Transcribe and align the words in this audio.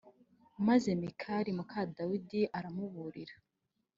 Maze 0.67 0.89
Mikali 1.01 1.49
muka 1.57 1.79
Dawidi 1.95 2.41
aramuburira 2.57 3.35